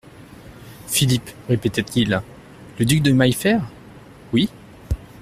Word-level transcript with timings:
Philippe, 0.87 1.29
répéta-t-il, 1.47 2.23
le 2.79 2.85
duc 2.85 3.03
de 3.03 3.11
Maillefert?… 3.11 3.61
Oui. 4.33 4.49